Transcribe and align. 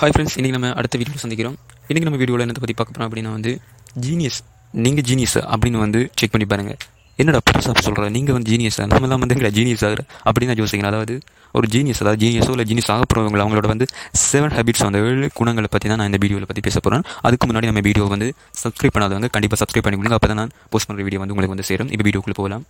Hi 0.00 0.12
friends 0.12 0.34
இன்றைக்கி 0.38 0.54
நம்ம 0.54 0.68
அடுத்த 0.78 0.94
வீடியோவில் 1.00 1.22
சந்திக்கிறோம். 1.22 1.56
இன்றைக்கி 1.88 2.06
நம்ம 2.06 2.18
வீடியோவில் 2.20 2.42
என்னத்தை 2.44 2.62
பற்றி 2.62 2.74
பார்க்க 2.78 2.94
போகிறோம் 2.94 3.08
அப்படின்னா 3.08 3.32
வந்து 3.36 3.50
ஜீனியஸ் 4.04 4.38
நீங்கள் 4.84 5.04
ஜீனியஸ் 5.08 5.36
அப்படின்னு 5.52 5.78
வந்து 5.82 6.00
செக் 6.20 6.32
பண்ணி 6.32 6.46
பாருங்கள் 6.52 6.78
என்னடா 7.18 7.40
புதுசாக 7.48 7.82
சொல்கிற 7.86 8.08
நீங்கள் 8.16 8.36
வந்து 8.36 8.50
ஜீனியஸ் 8.52 8.78
நம்மலாம் 8.94 9.22
வந்து 9.24 9.34
எங்களை 9.36 9.50
ஜீனியஸ் 9.58 9.84
ஆகிற? 9.88 10.02
அப்படின்னு 10.28 10.50
தான் 10.52 10.60
யோசிக்கிறேன். 10.62 10.90
அதாவது 10.92 11.14
ஒரு 11.58 11.68
ஜீனியஸ் 11.74 12.00
அதாவது 12.04 12.20
ஜீனியஸோ 12.24 12.52
இல்லை 12.56 12.66
ஜீனியஸ் 12.70 12.90
ஆக 12.94 13.04
போகிறவங்க 13.10 13.42
அவங்களோட 13.44 13.70
வந்து 13.74 13.86
செவன் 14.28 14.54
ஹேபிட்ஸ் 14.56 14.84
அந்த 14.88 15.04
ஏழு 15.10 15.28
குணங்களை 15.40 15.70
பற்றி 15.74 15.88
தான் 15.92 16.00
நான் 16.02 16.10
இந்த 16.12 16.20
வீடியோவில் 16.24 16.50
பற்றி 16.50 16.64
பேச 16.68 16.80
போகிறேன் 16.86 17.04
அதுக்கு 17.28 17.48
முன்னாடி 17.50 17.70
நம்ம 17.72 17.84
வீடியோ 17.88 18.06
வந்து 18.14 18.30
சப்ஸ்கிரைப் 18.64 18.96
பண்ணாதவங்க 18.96 19.30
கண்டிப்பாக 19.36 19.60
சப்ஸ்கிரைப் 19.62 19.86
பண்ணிக்கோங்க 19.88 20.18
அப்போ 20.20 20.30
தான் 20.32 20.40
நான் 20.42 20.54
போஸ்ட் 20.74 20.90
பண்ணுற 20.90 21.06
வீடியோ 21.08 21.22
வந்து 21.24 21.36
உங்களுக்கு 21.36 21.56
வந்து 21.56 21.68
சேரும். 21.70 21.92
இப்போ 21.96 22.06
வீடியோக்குள்ளே 22.08 22.38
போகலாம். 22.40 22.64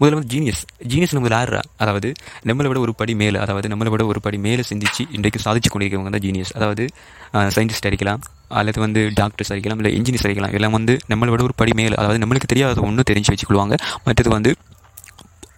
முதல்ல 0.00 0.16
வந்து 0.16 0.30
ஜீனியஸ் 0.34 0.62
ஜீனியஸ் 0.86 1.14
நம்ம 1.14 1.28
யாரா 1.28 1.60
அதாவது 1.76 2.08
நம்மளை 2.46 2.68
விட 2.68 2.80
ஒரு 2.80 2.92
படி 2.94 3.14
மேலே 3.14 3.38
அதாவது 3.38 3.68
நம்மளை 3.68 3.90
விட 3.90 4.04
ஒரு 4.04 4.20
படி 4.20 4.38
மேலே 4.38 4.62
சிந்திச்சு 4.62 5.04
இன்றைக்கு 5.10 5.40
சாதிச்சு 5.44 5.70
கொண்டிருக்கவங்க 5.70 6.10
தான் 6.10 6.20
ஜீனியஸ் 6.20 6.52
அதாவது 6.52 6.84
சயின்டிஸ்ட் 7.56 7.88
அடிக்கலாம் 7.90 8.22
அல்லது 8.50 8.80
வந்து 8.80 9.00
டாக்டர்ஸ் 9.14 9.52
அடிக்கலாம் 9.52 9.78
இல்லை 9.78 9.92
இன்ஜினியர்ஸ் 9.94 10.26
அடிக்கலாம் 10.26 10.54
எல்லாம் 10.54 10.72
வந்து 10.72 10.94
நம்மளை 11.08 11.30
விட 11.30 11.42
ஒரு 11.42 11.56
படி 11.56 11.72
மேலே 11.72 11.96
அதாவது 11.96 12.18
நம்மளுக்கு 12.18 12.46
தெரியாத 12.46 12.80
ஒன்றும் 12.80 13.08
தெரிஞ்சு 13.10 13.32
வச்சுக்கொள்வாங்க 13.34 13.76
மற்றது 14.04 14.30
வந்து 14.30 14.52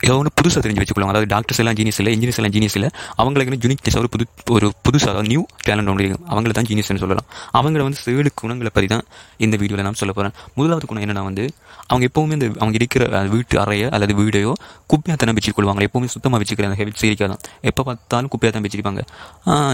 ஏதோ 0.06 0.14
ஒன்று 0.20 0.32
புதுசாக 0.38 0.60
தெரிஞ்சு 0.64 0.82
வச்சுக்கொள்வாங்க. 0.82 1.14
அதாவது 1.14 1.28
டாக்டர்ஸ் 1.34 1.60
எல்லாம் 1.62 1.76
ஜீனியஸ் 1.78 1.98
இல்லை 2.02 2.12
இன்ஜினியர்ஸ் 2.16 2.40
எல்லாம் 2.40 2.54
ஜீனியஸ் 2.56 2.76
இல்லை. 2.78 2.90
அவங்களுக்கு 3.22 3.60
யூனிக்னஸ் 3.66 3.98
ஒரு 4.02 4.10
புது 4.14 4.24
ஒரு 4.56 4.66
புதுசாக 4.86 5.10
அதாவது 5.12 5.30
நியூ 5.32 5.42
டேலண்ட் 5.66 5.90
ஒன்று 5.92 6.04
இருக்கும் 6.04 6.26
அவங்கள 6.32 6.54
தான் 6.58 6.68
ஜீனியஸ்னு 6.70 7.02
சொல்லலாம். 7.04 7.26
அவங்கள 7.60 7.82
வந்து 7.88 8.16
ஏழு 8.20 8.32
குணங்களை 8.42 8.72
பற்றி 8.76 8.88
தான் 8.94 9.04
இந்த 9.46 9.54
வீடியோவில் 9.62 9.86
நான் 9.88 10.00
சொல்ல 10.02 10.14
போகிறேன் 10.18 10.34
முதலாவது 10.58 10.88
குணம் 10.92 11.04
என்னென்னா 11.06 11.24
வந்து 11.28 11.44
அவங்க 11.90 12.04
எப்போவுமே 12.10 12.34
இந்த 12.38 12.48
அவங்க 12.62 12.76
இருக்கிற 12.80 13.04
வீட்டு 13.34 13.56
அறையோ 13.64 13.88
அல்லது 13.96 14.12
வீடையோ 14.22 14.52
குப்பையாக 14.92 15.18
தானே 15.22 15.34
வச்சுக்கொள்வாங்க 15.38 15.86
எப்போவுமே 15.88 16.10
சுத்தமாக 16.16 16.40
வச்சுக்கிற 16.42 16.68
அந்த 16.70 16.78
ஹெவிட் 16.82 17.22
தான். 17.22 17.40
எப்போ 17.70 17.82
பார்த்தாலும் 17.88 18.30
குப்பையாக 18.34 18.54
தான் 18.56 18.66
வச்சிருப்பாங்க. 18.66 19.02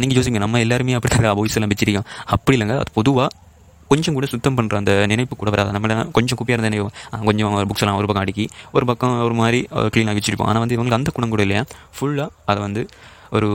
நீங்கள் 0.03 0.19
யோசிங்க 0.21 0.41
நம்ம 0.45 0.61
எல்லாருமே 0.67 0.97
அப்படி 0.99 1.13
தான் 1.17 1.27
பாய்ஸ் 1.41 1.59
எல்லாம் 1.59 1.73
வச்சிருக்கோம் 1.75 2.09
அப்படி 2.35 2.57
இல்லைங்க. 2.59 2.77
அது 2.85 2.93
பொதுவாக 3.01 3.29
கொஞ்சம் 3.89 4.15
கூட 4.15 4.27
சுத்தம் 4.27 4.57
பண்ணுற 4.57 4.75
அந்த 4.75 4.93
நினைப்பு 5.07 5.37
கூட 5.37 5.51
வராது. 5.55 5.75
நம்மள 5.77 5.95
கொஞ்சம் 6.11 6.39
குப்பியாக 6.41 6.57
இருந்த 6.57 6.69
நினைவு 6.69 6.89
கொஞ்சம் 7.29 7.53
புக்ஸ் 7.71 7.85
எல்லாம் 7.85 7.99
ஒரு 8.01 8.07
பக்கம் 8.09 8.25
அடுக்கி 8.25 8.45
ஒரு 8.73 8.87
பக்கம் 8.87 9.23
ஒரு 9.23 9.35
மாதிரி 9.35 9.61
க்ளீனாக 9.95 10.17
வச்சுருப்போம். 10.19 10.49
ஆனால் 10.51 10.63
வந்து 10.65 10.77
இவங்களுக்கு 10.77 11.01
அந்த 11.01 11.11
குணம் 11.11 11.33
கூட 11.35 11.43
இல்லையா? 11.43 11.65
ஃபுல்லாக 11.97 12.31
அதை 12.45 12.61
வந்து 12.67 12.83
ஒரு 13.31 13.51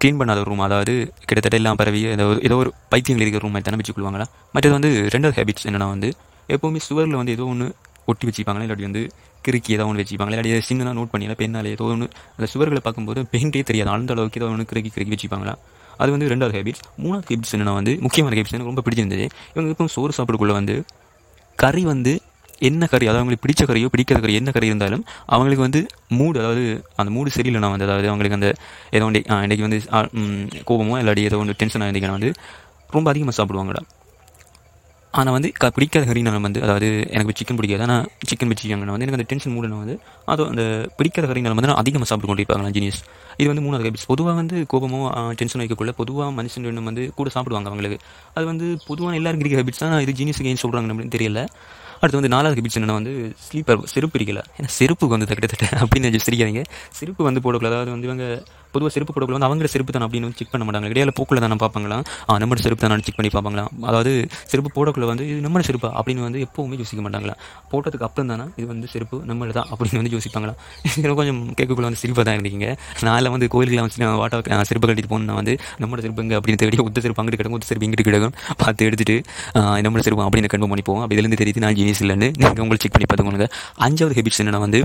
க்ளீன் 0.00 0.18
பண்ணாத 0.20 0.42
ரூம் 0.44 0.60
அதாவது 0.60 0.92
கிட்டத்தட்ட 1.18 1.56
எல்லாம் 1.56 1.76
பரவி 1.76 2.00
ஏதோ 2.04 2.24
ஒரு- 2.24 2.42
ஏதோ 2.44 2.56
ஒரு 2.56 2.70
பைத்தியங்கள் 2.88 3.24
இருக்கிற 3.24 3.42
ரூம் 3.44 3.54
மாதிரி 3.54 3.66
தானே 3.68 3.80
வச்சுக்கொள்வாங்களா 3.80 4.26
மற்றது 4.52 4.74
வந்து 4.78 4.90
ரெண்டாவது 5.14 5.36
ஹேபிட்ஸ் 5.38 5.66
என்னென்னா 5.68 5.88
வந்து 5.88 6.08
எப்போவுமே 6.48 6.80
சுவரில் 6.88 7.18
வந்து 7.20 7.32
ஏதோ 7.32 7.44
ஒன்று 7.44 7.66
ஒட்டி 8.06 8.28
வச்சுப்பாங்களா 8.28 8.64
இல்லாட்டி 8.66 8.86
வந்து 8.88 9.02
கிறுக்கி 9.44 9.70
ஏதோ 9.70 9.86
ஒன்று 9.86 10.02
வச்சுப்பாங்களா 10.02 10.36
இல்லாட்டி 10.36 10.62
சின்னதாக 10.70 10.96
நோட் 10.98 11.12
பண்ணி 11.12 11.34
பெண்ணால் 11.34 11.64
ஏதோ 11.66 11.84
ஒன்று 11.84 12.06
அந்த 12.36 12.46
சுவர்களை 12.54 12.80
பார்க்கும்போது 12.82 13.20
பெயிண்டே 13.32 13.62
தெரியாது. 13.62 13.90
அந்த 13.90 14.12
அளவுக்கு 14.12 14.40
ஏதோ 14.40 14.50
ஒன்று 14.50 14.66
கிறுக்கி 14.72 14.90
கிறுக்கி 14.94 15.14
வச்சுப்பாங்களா 15.14 15.54
அது 16.02 16.10
வந்து 16.14 16.28
ரெண்டாவது 16.32 16.56
ஹேபிட்ஸ் 16.58 16.82
மூணாவது 17.04 17.28
ஹேபிட்ஸ் 17.30 17.54
என்னென்னா 17.56 17.74
வந்து 17.80 17.92
முக்கியமான 18.06 18.34
ஹேபிட்ஸ் 18.36 18.56
எனக்கு 18.56 18.72
ரொம்ப 18.72 18.82
பிடிச்சிருந்தது. 18.86 19.26
இவங்க 19.54 19.70
இப்போ 19.74 19.86
சோறு 19.96 20.16
சாப்பிடக்குள்ள 20.18 20.54
வந்து 20.60 20.76
கறி 21.58 21.84
வந்து 21.92 22.12
என்ன 22.68 22.86
கறி 22.92 23.04
அதாவது 23.08 23.20
அவங்களுக்கு 23.22 23.44
பிடிச்ச 23.44 23.62
கறியோ 23.68 23.88
பிடிக்காத 23.92 24.20
கறி 24.24 24.34
என்ன 24.40 24.50
கறி 24.56 24.66
இருந்தாலும் 24.70 25.04
அவங்களுக்கு 25.34 25.64
வந்து 25.66 25.80
மூடு 26.18 26.36
அதாவது 26.42 26.64
அந்த 27.00 27.10
மூடு 27.16 27.30
சரியில்லைனா 27.36 27.70
வந்து 27.74 27.86
அதாவது 27.88 28.08
அவங்களுக்கு 28.12 28.38
அந்த 28.38 28.48
ஏதோ 28.96 29.06
ஒன்று 29.08 29.22
இன்றைக்கி 29.46 29.64
வந்து 29.68 29.78
கோபமோ 30.70 30.98
இல்லாட்டி 31.02 31.24
ஏதோ 31.30 31.38
ஒன்று 31.42 31.58
டென்ஷன் 31.62 31.86
இருந்தீங்கன்னா 31.86 32.18
வந்து 32.18 32.30
ரொம்ப 32.96 33.08
அதிகமாக 33.12 33.36
சாப்பிடுவாங்கடா. 33.38 33.82
ஆனால் 35.18 35.34
வந்து 35.36 35.48
க 35.60 35.68
பிடிக்காத 35.76 36.04
கறி 36.08 36.20
நான் 36.26 36.44
வந்து 36.46 36.60
அதாவது 36.64 36.88
எனக்கு 37.14 37.32
சிக்கன் 37.38 37.58
பிடிக்காது. 37.60 37.82
ஆனால் 37.86 38.04
சிக்கன் 38.30 38.50
வச்சுக்காங்கன்னா 38.52 38.94
வந்து 38.94 39.06
எனக்கு 39.06 39.18
அந்த 39.18 39.26
டென்ஷன் 39.30 39.54
மூடனை 39.54 39.78
வந்து 39.82 39.96
அது 40.32 40.46
அந்த 40.52 40.64
பிடிக்காத 40.98 41.24
கறி 41.30 41.40
நான் 41.46 41.56
வந்து 41.58 41.70
நான் 41.70 41.80
அதிகமாக 41.82 42.08
சாப்பிட்டு 42.10 42.30
கொண்டிருப்பாங்க 42.30 42.72
ஜீனியஸ் 42.76 43.00
இது 43.40 43.48
வந்து 43.52 43.64
மூணாவது 43.66 43.86
ஹேபிட்ஸ் 43.86 44.08
பொதுவாக 44.12 44.36
வந்து 44.40 44.56
கோபமோ 44.72 45.00
டென்ஷன் 45.40 45.62
வைக்கக்குள்ள 45.62 45.94
பொதுவாக 46.00 46.30
மனுஷன் 46.38 46.66
ரெண்டும் 46.70 46.88
வந்து 46.90 47.04
கூட 47.18 47.28
சாப்பிடுவாங்க 47.36 47.68
அவங்களுக்கு. 47.72 47.98
அது 48.36 48.44
வந்து 48.52 48.68
பொதுவாக 48.88 49.18
எல்லாரும் 49.20 49.42
இருக்கிற 49.42 49.60
ஹேபிட்ஸ் 49.62 49.82
தான். 49.84 49.98
இது 50.06 50.14
ஜீனியஸுக்கு 50.20 50.52
ஏன் 50.54 50.62
சொல்கிறாங்க 50.64 50.94
அப்படின்னு 50.94 51.16
தெரியல. 51.18 51.42
அடுத்து 52.00 52.18
வந்து 52.20 52.32
நாலாவது 52.36 52.56
ஹேபிட்ஸ் 52.58 52.78
என்னென்ன 52.78 52.98
வந்து 53.00 53.12
ஸ்லீப்பர் 53.46 53.82
செருப்பு 53.94 54.16
இருக்கல 54.18 54.42
ஏன்னா 54.58 54.70
செருப்புக்கு 54.78 55.14
வந்து 55.16 55.28
கிட்டத்தட்ட 55.30 55.66
அப்படின்னு 55.82 56.24
சிரிக்காதீங்க. 56.28 56.62
செருப்பு 57.00 57.22
வந்து 57.30 57.42
போடக்கூடாது. 57.46 57.74
அதாவது 57.76 57.94
வந்து 57.96 58.08
இவங்க 58.10 58.26
பொதுவாக 58.74 58.92
செருப்பு 58.96 59.12
போடக்குள்ள 59.14 59.36
வந்து 59.38 59.48
அவங்க 59.48 59.70
செருப்பு 59.74 59.94
தான் 59.96 60.04
அப்படின்னு 60.06 60.36
செக் 60.40 60.52
பண்ண 60.54 60.64
மாட்டாங்க 60.68 60.90
இடையில 60.92 61.12
போக்குள்ள 61.18 61.40
தானே 61.44 61.58
பார்ப்பாங்களா? 61.64 61.98
ஆ 62.28 62.38
நம்மளோட 62.42 62.62
செருப்பு 62.66 62.82
தான் 62.84 63.04
செக் 63.08 63.18
பண்ணி 63.18 63.30
பார்ப்பாங்களா? 63.36 63.64
அதாவது 63.90 64.12
செருப்பு 64.52 64.70
போடக்குள்ள 64.76 65.06
வந்து 65.12 65.24
இது 65.30 65.38
நம்மளோட 65.46 65.66
செருப்பா 65.70 65.90
அப்படின்னு 66.00 66.24
வந்து 66.28 66.40
எப்போவுமே 66.46 66.78
யோசிக்க 66.82 67.02
மாட்டாங்களா? 67.06 67.34
போட்டதுக்கு 67.72 68.06
அப்புறம் 68.08 68.30
தானே 68.32 68.46
இது 68.60 68.66
வந்து 68.72 68.88
செருப்பு 68.94 69.18
நம்மள 69.30 69.56
தான் 69.58 69.68
அப்படின்னு 69.72 70.00
வந்து 70.02 70.14
யோசிப்பாங்களா? 70.16 70.54
இதில் 70.88 71.16
கொஞ்சம் 71.20 71.40
கேட்கக்குள்ள 71.58 71.88
வந்து 71.90 72.02
சிரிப்பாக 72.02 72.24
தான் 72.28 72.38
இருந்தீங்க 72.38 72.68
நான் 73.08 73.32
வந்து 73.36 73.48
கோயிலுக்குலாம் 73.54 73.88
வந்து 73.88 74.18
வாட்டா 74.22 74.66
செருப்பு 74.72 74.86
கட்டிட்டு 74.90 75.12
போகணும் 75.14 75.38
வந்து 75.40 75.54
நம்மளோட 75.82 76.02
செருப்புங்க 76.06 76.36
அப்படின்னு 76.40 76.60
தேடி 76.64 76.82
உத்த 76.88 77.00
செருப்பு 77.04 77.22
அங்கிட்டு 77.22 77.40
கிடக்கும் 77.40 77.58
உத்த 77.58 77.68
செருப்பு 77.70 77.86
இங்கிட்டு 77.88 78.06
கிடக்கும். 78.08 78.34
பார்த்து 78.62 78.86
எடுத்துட்டு 78.88 79.16
நம்மளோட 79.84 80.04
செருப்பு 80.06 80.26
அப்படின்னு 80.28 80.52
கன்ஃபார்ம் 80.52 80.74
பண்ணிப்போம். 80.74 81.00
அப்படி 81.02 81.16
இதுலேருந்து 81.16 81.40
தெரியுது 81.42 81.64
நான் 81.64 81.76
ஜீனியஸ் 81.80 82.02
இல்லைன்னு. 82.04 82.28
நீங்கள் 82.40 82.62
உங்களுக்கு 82.64 82.84
செக் 82.86 82.94
பண்ணி 82.96 83.08
பார்த்துக்கோங்க. 83.10 83.48
அஞ்சாவது 83.86 84.16
ஹெபிட்ஸ் 84.20 84.40
என்னென்னா 84.44 84.62
வந்து 84.66 84.80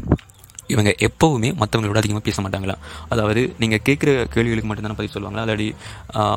இவங்க 0.73 0.91
எப்போவுமே 1.07 1.49
மற்றவங்களோட 1.61 1.99
அதிகமாக 2.01 2.23
பேச 2.27 2.37
மாட்டாங்களா? 2.45 2.75
அதாவது 3.13 3.41
நீங்கள் 3.61 3.81
கேட்குற 3.87 4.09
கேள்விகளுக்கு 4.35 4.69
மட்டும்தான் 4.69 4.97
பதில் 4.99 5.13
சொல்லுவாங்களா? 5.15 5.43
இல்லாட்டி 5.45 5.67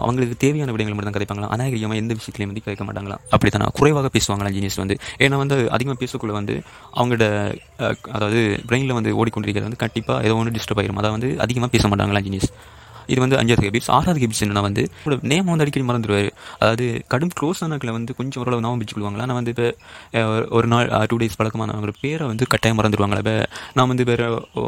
அவங்களுக்கு 0.06 0.36
தேவையான 0.44 0.72
விடயங்கள் 0.74 0.96
மட்டும் 0.96 1.10
தான் 1.10 1.18
கதைப்பாங்களா 1.18 1.50
அநாகரிகமாக 1.56 2.02
எந்த 2.02 2.14
விஷயத்துலையும் 2.18 2.52
வந்து 2.52 2.64
கேட்க 2.68 2.84
மாட்டாங்களா? 2.88 3.18
அப்படி 3.34 3.52
தானே 3.56 3.68
குறைவாக 3.80 4.10
பேசுவாங்களா 4.16 4.50
இன்ஜினியர்ஸ் 4.52 4.80
வந்து? 4.82 4.96
ஏன்னா 5.26 5.38
வந்து 5.44 5.58
அதிகமாக 5.76 5.98
பேசக்குள்ள 6.04 6.34
வந்து 6.40 6.56
அவங்களோட 6.98 7.26
அதாவது 8.16 8.40
பிரெயினில் 8.70 8.98
வந்து 8.98 9.12
ஓடிக்கொண்டிருக்கிறது 9.20 9.68
வந்து 9.70 9.82
கண்டிப்பாக 9.84 10.26
ஏதோ 10.28 10.36
ஒன்று 10.40 10.56
டிஸ்டர்ப் 10.58 10.82
ஆயிடும் 10.82 11.00
அதாவது 11.02 11.16
வந்து 11.18 11.30
அதிகமாக 11.46 11.72
பேச 11.76 11.86
மாட்டாங்களா 11.92 12.22
இன்ஜினியர்ஸ் 12.24 12.52
இது 13.12 13.18
வந்து 13.24 13.36
அஞ்சாவது 13.40 13.66
ஹெபிட்ஸ் 13.68 13.90
ஆறாவது 13.96 14.20
ஹெபிட்ஸ் 14.22 14.42
என்னன்னா 14.44 14.62
வந்து 14.68 14.82
நேம் 15.32 15.50
வந்து 15.52 15.64
அடிக்கடி 15.64 15.86
மறந்துடுவார். 15.90 16.30
அதாவது 16.60 16.86
கடும் 17.12 17.32
க்ளோஸ் 17.38 17.62
ஆனாக்களை 17.66 17.92
வந்து 17.98 18.14
கொஞ்சம் 18.20 18.40
ஓரளவு 18.42 18.64
நாம 18.66 18.78
வச்சுக்குவாங்களா 18.82 19.26
நான் 19.30 19.38
வந்து 19.40 19.52
இப்போ 19.54 19.66
ஒரு 20.58 20.68
நாள் 20.74 20.88
டூ 21.12 21.18
டேஸ் 21.22 21.38
பழக்கமானவங்க 21.40 21.94
பேரை 22.04 22.24
வந்து 22.32 22.44
கட்டாயம் 22.54 22.78
மறந்துடுவாங்களா? 22.80 23.20
இப்போ 23.24 23.36
நான் 23.78 23.90
வந்து 23.92 24.04
வேறு 24.10 24.26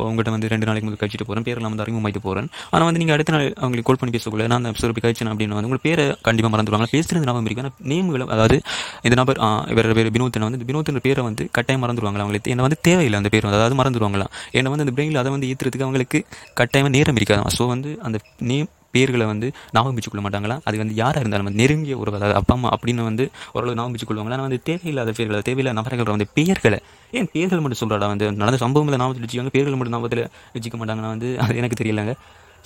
உங்கள்கிட்ட 0.09 0.35
வந்து 0.37 0.51
ரெண்டு 0.55 0.69
நாளைக்கு 0.71 0.89
முதல் 0.89 1.01
கழிச்சிட்டு 1.03 1.27
போகிறேன் 1.29 1.47
பேரெல்லாம் 1.49 1.75
வந்து 1.75 1.85
அறிமுகமாயிட்டு 1.87 2.23
போகிறேன் 2.27 2.49
ஆனால் 2.73 2.87
வந்து 2.89 3.03
நீங்கள் 3.03 3.17
அடுத்த 3.17 3.35
நாள் 3.37 3.47
அவங்களுக்கு 3.63 3.89
கால் 3.91 4.01
பண்ணி 4.03 4.15
பேசக்குள்ள 4.17 4.47
நான் 4.53 4.61
அந்த 4.63 4.73
எபிசோட் 4.75 5.03
கழிச்சேன் 5.07 5.31
அப்படின்னு 5.33 5.57
வந்து 5.59 5.71
உங்கள் 5.71 5.85
பேரை 5.87 6.07
கண்டிப்பாக 6.29 6.53
மறந்துடுவாங்க 6.55 6.89
பேசுகிறது 6.95 7.27
ஞாபகம் 7.29 7.49
இருக்கு? 7.51 7.65
ஆனால் 7.65 7.77
நேம்களை 7.93 8.27
அதாவது 8.37 8.59
இந்த 9.07 9.17
நபர் 9.23 9.41
வேறு 9.79 9.97
வேறு 9.99 10.11
வினோத்தனை 10.17 10.47
வந்து 10.49 10.69
வினோத்தின் 10.71 11.03
பேரை 11.07 11.25
வந்து 11.29 11.45
கட்டாயம் 11.59 11.83
மறந்துடுவாங்களா 11.85 12.25
அவங்களுக்கு? 12.27 12.53
என்ன 12.55 12.65
வந்து 12.69 12.79
தேவையில்லை 12.89 13.21
அந்த 13.23 13.33
பேர் 13.35 13.47
வந்து 13.49 13.61
அதாவது 13.61 13.79
மறந்துடுவாங்களா? 13.83 14.27
ஏன்னா 14.57 14.71
வந்து 14.75 14.87
அந்த 14.87 14.95
பிரெயினில் 14.97 15.21
அதை 15.23 15.33
வந்து 15.37 15.49
ஏற்றுறதுக்கு 15.53 15.87
அவங்களுக்கு 15.89 16.21
கட்டாயமாக 16.61 16.93
நேரம் 16.99 17.19
இருக்காது? 17.21 17.55
ஸோ 17.59 17.67
வந்து 17.75 17.91
அந்த 18.09 18.19
நேம் 18.39 18.69
பேர்களை 18.95 19.27
வந்து 19.27 19.53
ஞாபகம் 19.75 19.97
வச்சுக்கொள்ள 19.97 20.23
மாட்டாங்களா? 20.27 20.61
அது 20.69 20.79
வந்து 20.83 20.95
யாராக 20.95 21.21
இருந்தாலும் 21.23 21.49
வந்து 21.49 21.61
நெருங்கிய 21.63 21.99
ஒரு 21.99 22.11
அதாவது 22.19 22.35
அப்பா 22.35 22.55
அம்மா 22.55 22.69
அப்படின்னு 22.77 23.03
வந்து 23.09 23.25
ஓரளவு 23.57 23.77
ஞாபகம் 23.79 23.95
வச்சுக்கொள்வாங்களா? 23.97 24.37
ஆனால் 24.37 24.47
வந்து 24.49 24.61
தேவையில்லாத 24.69 25.13
பேர்களை 25.19 25.43
தேவையில்லாத 25.49 25.77
நபர்களை 25.81 26.13
வந்து 26.17 26.29
பேர்களை 26.39 26.79
ஏன் 27.13 27.29
பேர்கள் 27.35 27.63
மட்டும் 27.65 27.81
சொல்கிறாடா 27.83 28.09
வந்து? 28.13 28.27
நடந்த 28.43 28.59
சம்பவங்களை 28.65 28.99
ஞாபகத்தில் 29.03 29.27
வச்சுக்காங்க. 29.27 29.53
பேர்கள் 29.57 29.77
மட்டும் 29.81 29.97
ஞாபகத்தில் 29.97 30.25
வச்சுக்க 30.55 30.79
மாட்டாங்கன்னா 30.81 31.13
வந்து 31.15 31.29
அது 31.45 31.57
எனக்கு 31.63 31.79
தெரியலங்க. 31.83 32.15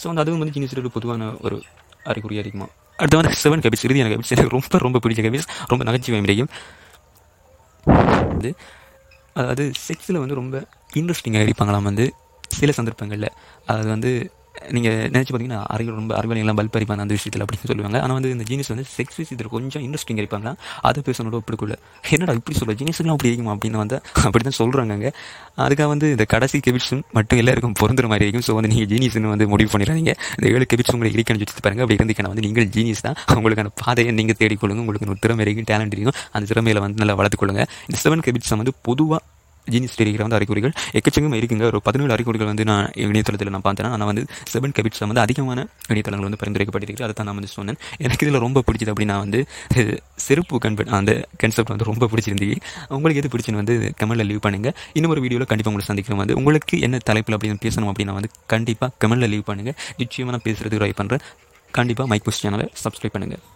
ஸோ 0.00 0.06
வந்து 0.10 0.22
அதுவும் 0.22 0.40
வந்து 0.42 0.54
சின்ன 0.56 0.68
சிறு 0.70 0.90
பொதுவான 0.96 1.28
ஒரு 1.46 1.56
அறிகுறியாக 2.12 2.42
இருக்குமா? 2.44 2.68
அடுத்து 2.98 3.18
வந்து 3.20 3.42
செவன் 3.42 3.62
கபிஸ் 3.64 3.84
இறுதியான 3.86 4.10
கபிஸ். 4.14 4.32
எனக்கு 4.36 4.54
ரொம்ப 4.56 4.78
ரொம்ப 4.78 4.98
பிடிச்ச 5.04 5.22
கபிஸ். 5.26 5.48
ரொம்ப 5.72 5.84
நகைச்சுவை 5.84 6.20
முடியும் 6.20 6.50
வந்து 8.34 8.50
அதாவது 9.36 9.64
செக்ஸில் 9.86 10.18
வந்து 10.22 10.34
ரொம்ப 10.40 10.56
இன்ட்ரெஸ்டிங்காக 11.00 11.46
இருப்பாங்களாம் 11.46 11.86
வந்து 11.90 12.04
சில 12.56 12.72
சந்தர்ப்பங்களில். 12.78 13.30
அது 13.66 13.88
வந்து 13.94 14.10
நீங்கள் 14.74 14.98
நினச்சி 15.14 15.30
பார்த்தீங்கன்னா 15.32 15.62
அறிவு 15.74 15.96
ரொம்ப 16.00 16.12
அறிவாளிகள்லாம் 16.18 16.58
பல்ப் 16.58 16.76
அறிப்பாங்க 16.78 17.04
அந்த 17.04 17.14
விஷயத்தில் 17.18 17.42
அப்படின்னு 17.44 17.70
சொல்லுவாங்க. 17.70 17.98
ஆனால் 18.04 18.16
வந்து 18.18 18.30
இந்த 18.34 18.44
ஜீனியஸ் 18.50 18.70
வந்து 18.72 18.84
செக்ஸ் 18.96 19.18
விஷயத்தில் 19.22 19.50
கொஞ்சம் 19.54 19.82
இன்ட்ரெஸ்டிங் 19.86 20.20
இருப்பாங்க 20.22 20.52
அதை 20.88 21.02
பேசணும் 21.08 21.36
ஒப்பிடுக்குள்ள. 21.38 21.76
என்னடா 22.14 22.34
இப்படி 22.38 22.56
சொல்ல 22.60 22.76
ஜீனியஸ்லாம் 22.80 23.16
அப்படி 23.16 23.30
இருக்குமா 23.30 23.54
அப்படின்னு 23.56 23.80
வந்து 23.82 23.96
அப்படி 24.26 24.44
தான் 24.48 24.58
சொல்கிறாங்க 24.60 25.10
அதுக்காக 25.64 25.88
வந்து 25.94 26.06
இந்த 26.14 26.24
கடைசி 26.34 26.58
கெபிட்ஸும் 26.66 27.02
மட்டும் 27.18 27.40
எல்லாருக்கும் 27.42 27.76
பொருந்துற 27.82 28.06
மாதிரி 28.12 28.26
இருக்கும் 28.26 28.46
ஸோ 28.48 28.54
வந்து 28.58 28.70
நீங்கள் 28.74 28.90
ஜீனியஸ்னு 28.94 29.32
வந்து 29.34 29.48
முடிவு 29.54 29.70
பண்ணிடாதீங்க. 29.74 30.14
இந்த 30.36 30.46
ஏழு 30.54 30.66
கெபிட்ஸ் 30.72 30.94
உங்களுக்கு 30.96 31.18
இருக்கு 31.18 31.38
வச்சு 31.44 31.64
பாருங்க. 31.66 31.82
அப்படி 31.84 31.98
இருந்துக்கான 32.00 32.30
வந்து 32.32 32.46
நீங்கள் 32.46 32.70
ஜீனியஸ் 32.78 33.04
தான். 33.08 33.18
உங்களுக்கான 33.38 33.74
பாதையை 33.84 34.12
நீங்கள் 34.20 34.40
தேடிக்கொள்ளுங்க. 34.42 34.82
உங்களுக்கு 34.86 35.12
ஒரு 35.16 35.22
திறமை 35.26 35.44
இருக்கும் 35.46 35.68
டேலண்ட் 35.72 35.94
இருக்கும் 35.96 36.18
அந்த 36.36 36.44
திறமையில 36.52 36.82
வந்து 36.86 37.00
நல்லா 37.02 37.16
வளர்த்துக்கொள்ளுங்க. 37.20 37.64
இந்த 37.88 37.98
செவன் 38.04 38.24
கெபிட்ஸை 38.28 38.58
வந்து 38.62 38.74
பொதுவாக 38.88 39.20
ஜீனியஸ் 39.72 39.96
இருக்கிற 40.04 40.22
வந்து 40.26 40.38
அறிகுறிகள். 40.38 40.72
எக்கச்சக்கமாக 40.98 41.38
இருக்குங்க. 41.40 41.64
ஒரு 41.70 41.78
பதினேழு 41.86 42.12
அறிகுறிகள் 42.16 42.50
வந்து 42.52 42.64
நான் 42.70 42.86
இணையதளத்தில் 43.06 43.52
நான் 43.56 43.66
பார்த்தேன். 43.68 43.90
ஆனால் 43.94 44.08
வந்து 44.10 44.24
செவன் 44.52 44.74
கெபிட்ஸ் 44.78 45.02
வந்து 45.06 45.22
அதிகமான 45.26 45.66
இணையதளங்கள் 45.92 46.28
வந்து 46.28 46.40
பரிந்துரைக்கப்பட்டிருக்கு 46.42 47.04
அதை 47.06 47.14
தான் 47.20 47.28
நான் 47.30 47.38
வந்து 47.40 47.52
சொன்னேன். 47.56 47.78
எனக்கு 48.04 48.24
இதில் 48.26 48.42
ரொம்ப 48.46 48.62
பிடிச்சது 48.68 48.92
அப்படின்னா 48.94 49.16
வந்து 49.24 49.40
செருப்பு 50.26 50.58
கன்வெர்ட் 50.66 50.92
அந்த 51.00 51.12
கன்செப்ட் 51.44 51.72
வந்து 51.74 51.88
ரொம்ப 51.90 52.08
பிடிச்சிருந்தது. 52.14 52.58
உங்களுக்கு 52.98 53.22
எது 53.24 53.32
பிடிச்சுன்னு 53.34 53.62
வந்து 53.62 53.76
கமெண்ட்டில் 54.02 54.30
லீவ் 54.32 54.44
பண்ணுங்கள் 54.48 54.76
இன்னும் 54.98 55.14
ஒரு 55.16 55.22
வீடியோவில் 55.26 55.50
கண்டிப்பாக 55.52 55.74
உங்களை 55.74 55.88
சந்திக்கிறோம். 55.90 56.22
வந்து 56.24 56.38
உங்களுக்கு 56.42 56.76
என்ன 56.88 57.02
தலைப்பில் 57.10 57.36
அப்படின்னு 57.38 57.64
பேசணும் 57.66 57.90
அப்படின்னா 57.94 58.18
வந்து 58.20 58.32
கண்டிப்பாக 58.54 58.92
கமெண்ட்டில் 59.04 59.32
லீவ் 59.34 59.48
பண்ணுங்கள் 59.50 59.78
நிச்சயமாக 60.02 60.34
நான் 60.36 60.46
பேசுகிறதுக்கு 60.48 60.82
ட்ரை 60.84 60.92
பண்ணுறேன் 61.02 61.24
கண்டிப்பாக 61.80 62.08
மைக் 62.12 62.28
புஷ் 62.28 62.44
சேனலை 62.44 62.68
சப்ஸ்கிரைப் 62.84 63.16
பண்ணுங்கள் 63.16 63.53